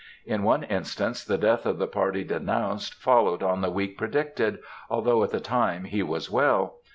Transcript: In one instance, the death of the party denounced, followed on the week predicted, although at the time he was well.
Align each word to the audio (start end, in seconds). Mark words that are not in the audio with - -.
In 0.25 0.41
one 0.41 0.63
instance, 0.63 1.23
the 1.23 1.37
death 1.37 1.63
of 1.63 1.77
the 1.77 1.85
party 1.85 2.23
denounced, 2.23 2.95
followed 2.95 3.43
on 3.43 3.61
the 3.61 3.69
week 3.69 3.99
predicted, 3.99 4.57
although 4.89 5.23
at 5.23 5.29
the 5.29 5.39
time 5.39 5.83
he 5.83 6.01
was 6.01 6.27
well. 6.27 6.77